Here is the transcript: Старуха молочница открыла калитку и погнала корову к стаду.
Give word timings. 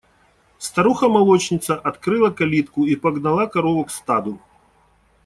Старуха 0.57 1.07
молочница 1.09 1.75
открыла 1.75 2.31
калитку 2.31 2.87
и 2.87 2.95
погнала 2.95 3.45
корову 3.45 3.85
к 3.85 3.91
стаду. 3.91 4.39